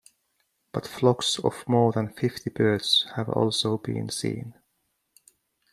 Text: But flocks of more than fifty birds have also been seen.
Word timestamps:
But 0.71 0.87
flocks 0.87 1.37
of 1.37 1.63
more 1.69 1.91
than 1.91 2.07
fifty 2.09 2.49
birds 2.49 3.05
have 3.15 3.29
also 3.29 3.77
been 3.77 4.09
seen. 4.09 4.55